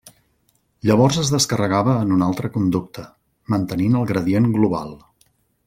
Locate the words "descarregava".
1.33-1.93